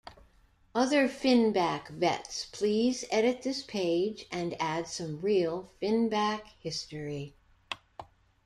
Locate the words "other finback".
0.73-1.89